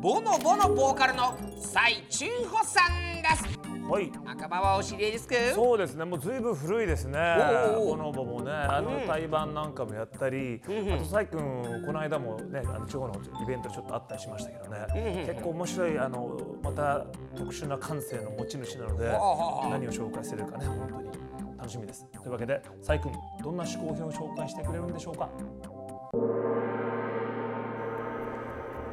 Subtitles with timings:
[0.00, 3.58] ボノボノボーカルの蔡中穂さんです。
[3.90, 4.12] はい。
[4.24, 5.34] 仲間はお知り合いですか？
[5.54, 6.04] そうですね。
[6.04, 7.18] もうずいぶん古いですね。
[7.76, 8.52] ボノボもね。
[8.52, 11.40] あのうん対バンなんかもやったり、うんあとサイ君
[11.84, 17.04] この間もねあの地方のイベントちょっとあったりしましたけどね、うんうん結構面白いあのまた
[17.36, 19.04] 特殊な感性の持ち主なので
[19.68, 21.08] 何を紹介するかね本当に。
[21.58, 22.06] 楽しみです。
[22.22, 23.10] というわけでサイ君
[23.42, 25.28] どんな嗜好品を紹介してくれるんでしょうか？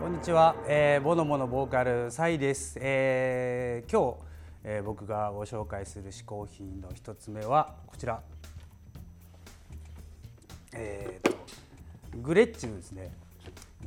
[0.00, 4.16] こんにちは、えー、ボノボノボーカルサイです、えー、今日、
[4.62, 8.22] えー、僕がご紹介する嗜好品の一つ目はこちら。
[10.72, 11.36] えー、と
[12.22, 13.12] グレッチのですね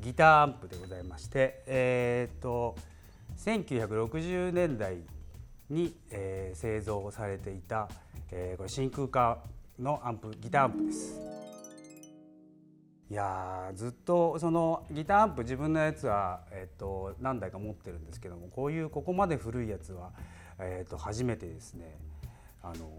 [0.02, 2.75] ギターアンプでございましてえー、と
[3.38, 4.98] 1960年代
[5.70, 7.88] に、えー製造されていた、
[8.31, 9.38] えーこれ真空管
[9.80, 11.41] のアンプギターアンプです。
[13.12, 20.14] いやーずっとそのギターアンプ自分のやつは、えっと何台か持ってるんですけどもこういうここまで古いやつは、
[20.59, 22.00] えっと初めてですね。
[22.64, 22.90] あの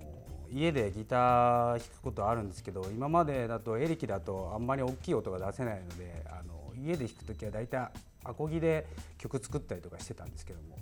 [0.50, 7.88] 家でギター弾くことあるんですけど今までだとエレキだとあんまり大きい音が出せないのであの家で弾く時は大体
[8.24, 10.76] アコギで曲作ったりとかしてたんですけども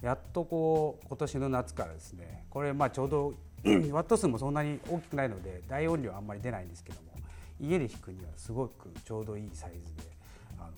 [0.00, 3.34] やっとこう今年の夏からですねこれまあちょうど
[3.92, 7.11] ワット数もそんなに大きくないので大音量あんまり出ないんですけども
[7.62, 10.10] 家で弾くにはすごくちょうどいいサイズで
[10.58, 10.70] あの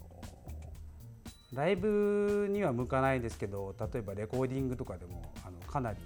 [1.55, 5.99] ライブには向かないですけど例えばレコーディングとかでもあのかなり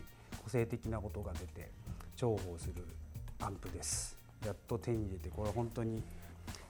[0.43, 1.69] 個性的な音が出て
[2.17, 2.87] 重宝する
[3.41, 4.17] アンプです。
[4.45, 6.03] やっと手に入れてこれ本当に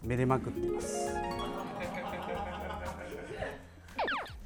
[0.03, 1.11] めでまくってます。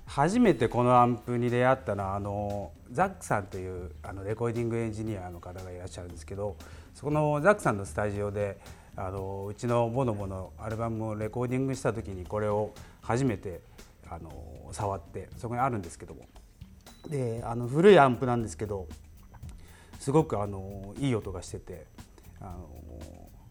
[0.06, 6.56] 初めてこのアンプに出会ったのはあのザックさんというあのレコーディングエンジニアの方がいらっしゃるんですけど
[6.94, 8.58] そこのザックさんのスタジオで
[8.96, 13.60] あのうちのボノボのアルバムをレコーディングした時にこれを初めて
[14.08, 14.30] あの
[14.72, 16.26] 触ってそこにあるんですけども。
[17.08, 18.86] であの古いアンプなんですけど
[19.98, 21.86] すごくあのいい音がしてて
[22.40, 22.68] あの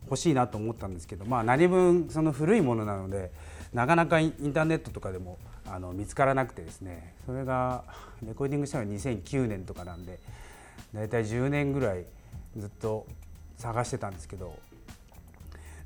[0.06, 3.32] 欲しいなと思ったんですけど、まあ、何分その古いものなので
[3.74, 7.14] なかなかインターネットとかでもあの見つからなくてですね。
[7.26, 7.84] それが
[8.26, 10.20] レコーディングしたのは2009年とかなんで
[10.94, 12.06] 大体10年ぐらい
[12.58, 13.08] ずっと
[13.58, 14.58] 探してたんですけど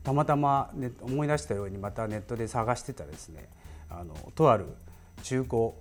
[0.05, 3.49] たまたま、ね、思い出したようにまたネットで探してたですね
[3.89, 4.67] あのとある
[5.23, 5.71] 中古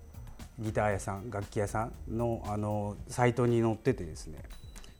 [0.58, 4.38] ギター屋さん楽器屋さんのあのサイトに載っててですね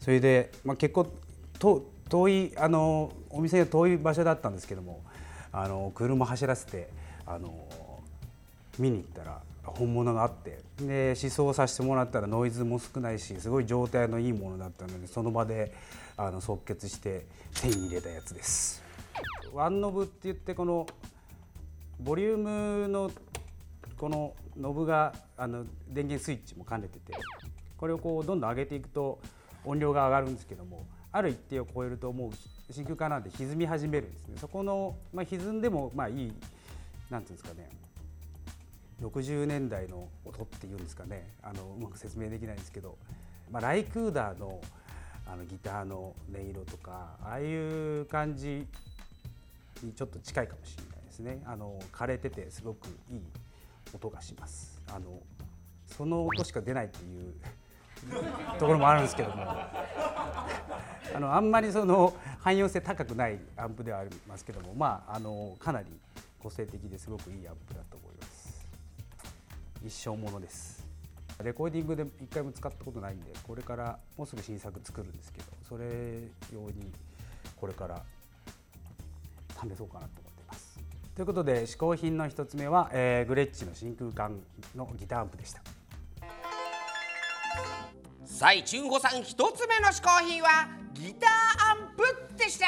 [0.00, 1.10] それで、まあ、結構
[1.58, 5.02] 遠いあのお店が遠い場所だったんですけども
[5.52, 6.90] あの車走らせて
[7.26, 7.66] あの
[8.78, 15.72] 見に行ったら本物があってで試奏させてもらったらノイズも少ないしすごい状態のいいものだったのでその場で
[16.18, 17.24] あの即決して
[17.62, 18.83] 手に入れたやつです。
[19.54, 20.84] ワンノブって言ってこの
[22.00, 22.36] ボリュー
[22.82, 23.08] ムの
[23.96, 27.12] このノブがあの電源スイッチも兼ねてて
[27.76, 29.20] これをこうどんどん上げていくと
[29.64, 32.32] 音量が上がるんですけどもある一定を超えるとも
[32.68, 34.36] う真空管なんで歪み始めるんですね。
[34.40, 36.32] そこの、まあ、歪んでもまあいい
[37.08, 37.70] なんていうんですかね。
[39.02, 41.28] 60年代の音っていうんですかね。
[41.44, 42.98] あのうまく説明できないんですけど、
[43.52, 44.60] まあ、ライクーダーの
[45.26, 48.66] あのギターの音色とかああいう感じ
[49.84, 51.42] にちょっと近いかもしれないですね。
[51.46, 53.22] あの枯れててすごくいい
[53.94, 54.80] 音がします。
[54.88, 55.20] あの
[55.86, 57.34] その音しか出ないっていう
[58.58, 59.44] ところもあるんですけども。
[61.14, 64.74] あのあんまりその汎用性高くないアンプではありますけども。
[64.74, 66.00] まああのかなり
[66.38, 68.66] 個性的ですごくいいアンプだと思います。
[69.84, 70.84] 一生ものです。
[71.42, 75.84] レコーディングで一回も使ったことないんでこれからもうすぐ新作作るんですけどそれ
[76.52, 76.92] 用に
[77.56, 78.02] これから
[79.54, 80.78] 試そうかなと思っています。
[81.14, 84.40] ということで試行品の一つ目は、えーグレッチの真空管
[84.74, 85.62] のギターアンプでした。
[88.26, 92.66] 蔡中穂さん一つ目の嗜好品はギターアンプでした。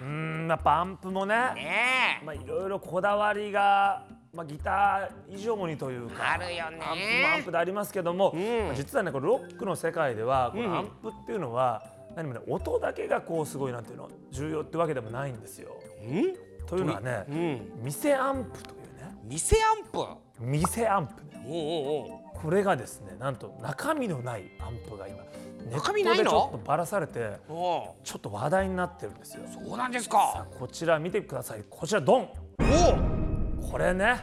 [0.00, 0.06] うー
[0.46, 1.34] んやっぱアンプもね。
[1.54, 2.24] ねえ。
[2.24, 6.80] まあいろいろこだわりが、まあ、ギター以上にというかあるよね。
[6.82, 8.36] アンプもアンプでありますけども、ん。
[8.66, 10.66] まあ実はねこれロックの世界ではこうん。
[10.66, 11.84] のアンプっていうのは、
[12.16, 15.76] 何もね音だけがこうすごいなんていうの重要ってわけでもないんですよ。
[16.06, 16.66] うん？
[16.66, 17.72] というのはね、うん。
[17.82, 19.16] 店アンプというね。
[19.24, 20.06] 店アンプ？
[20.40, 22.20] 店アンプね。
[22.34, 25.18] これがですねなんと中身のないアンプが今
[25.66, 26.24] ネ中身ないの？
[26.24, 29.44] ットでちょっとばらされてちょっと話題になってるんですよ。
[29.52, 31.64] そうなんですさかあこちら見てください。
[31.68, 32.22] こちらドン。
[32.22, 33.70] おう。
[33.70, 34.16] これね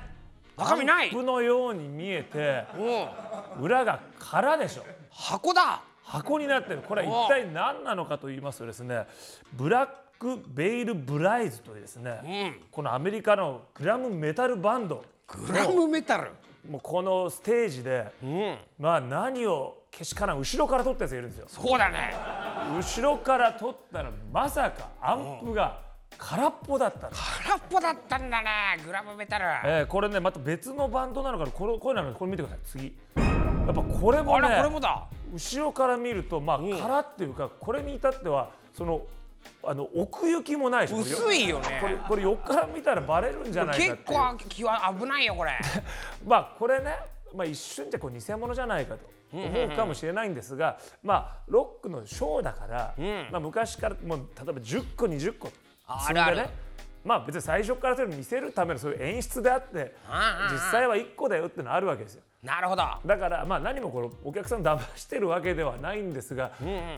[0.57, 1.07] 中身ない？
[1.07, 2.65] アンプのように見えて
[3.59, 4.83] 裏が空でしょ。
[5.09, 6.81] 箱だ箱になってる。
[6.87, 9.05] これは一体何なのかと言いますとですね
[9.53, 9.87] ブラッ
[10.19, 12.67] クベイルブライズというですね、うん。
[12.69, 15.03] このアメリカのグラムメタルバンド。
[15.27, 16.31] グラムメタル？
[16.69, 18.57] もうこのステージでうん。
[18.77, 21.45] まあ何をけしからん後ろから撮ったやつがいるんですよ。
[21.47, 22.13] そうだね。
[22.77, 25.79] 後ろから撮ったらまさかアンプが
[26.17, 27.13] 空っぽだったの、
[27.43, 28.47] 空っぽだったんだね
[28.85, 29.45] グラムメタル。
[29.45, 31.51] あえーこれねまた別のバンドなのかな。
[31.51, 32.59] これこういうのこれ見てください。
[32.65, 32.95] 次
[33.65, 35.07] やっぱこれもねらこれもだ。
[35.33, 36.69] 後ろから見るとまあん。
[36.69, 39.01] 空っていうかこれに至ってはその
[39.63, 41.79] あの奥行きもないし薄いよね。
[41.81, 45.51] これこれ横から見たらバレるんじゃないかって結構気は危ないよこれ。
[46.25, 46.95] まあこれね、
[47.33, 53.31] まあ、一瞬じゃこう偽物じゃないかと思うかもしれないんですが、まあロックのショーだから、ん。
[53.31, 55.49] まあ、昔からもう例えば10個20個。
[56.07, 56.39] 積んでねある。
[56.39, 56.49] ある
[57.03, 59.93] まあ別に最初からそれを見せるためのそういう演出であってうんうんうん。
[60.53, 62.23] 実際は1個だよってのはあるわけですよ。
[62.43, 62.83] なるほど。
[63.05, 66.51] だからまあ何もこのお客さん騙してるわけではないんですが、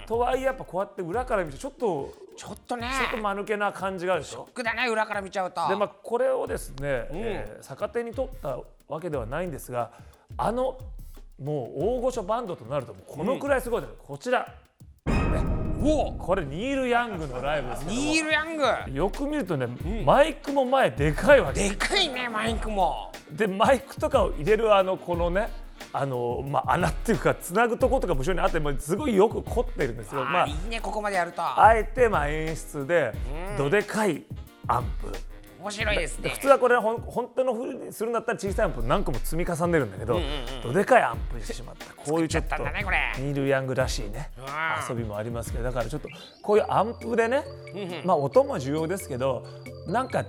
[0.08, 2.90] とはいえやっぱこうやって裏から見てちょっとちょっとね。
[2.98, 4.46] ちょっと間抜けな感じがあるでしょ。
[4.48, 5.68] 僕だね裏から見ちゃうと。
[5.68, 9.92] でまあこれをですね、えー逆手に取ったわけではないんですが
[10.38, 10.78] あの
[11.42, 14.54] もう大御所バンドとなるとこのくらいすごいのよ、こちら
[15.84, 18.64] これニール・ヤングのライブですニール・ヤング。
[18.92, 19.68] よく見るとね、
[20.06, 21.70] マイクも前でかいわけ。
[21.70, 23.12] でかいねマイクも。
[23.32, 25.50] でマイクとかを入れるあのこのね
[25.92, 30.24] あのまあ穴っていうかつなぐとことか後ろにあってすごいよく凝ってるんですよ。
[30.24, 31.42] まああーいいねここまでやると。
[31.42, 33.12] あえてまあ演出で
[33.58, 34.24] どでかい
[34.68, 35.33] アンプ。
[35.64, 36.30] 面白いですね。
[36.32, 40.20] 普通はこれほん本当の風にするんだったら小さいアンプ何個も積み重ねるんだけど、
[40.62, 41.94] どでかいアンプにしてしまった。
[41.94, 46.10] こういうちょっとニール・ヤングらしいねうん遊びもありますけどだからちょっと
[46.42, 47.44] こういうアンプでね、
[48.04, 49.46] まあ音も重要ですけど
[49.88, 50.26] なんか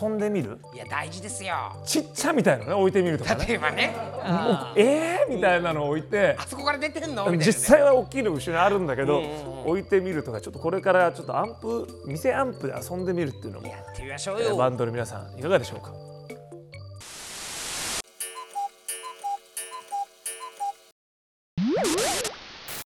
[0.00, 0.58] 遊んでみる？
[0.74, 1.54] いや大事ですよ。
[1.84, 3.46] ちっちゃみたいなのね置いてみるとかね。
[3.46, 3.94] 例えばね。
[4.76, 6.36] えーみたいなのを置いて。
[6.38, 7.30] あそこから出てんの？
[7.30, 7.38] ね。
[7.38, 9.20] 実際は大きいの後ろにあるんだけど、
[9.64, 13.66] 置いてみるとかちょっとこれからちょっとアンプ店アンプで遊んでみるっていうのも。
[13.66, 15.92] やってみましょうえーよバンドの皆さんいかがでしょうか？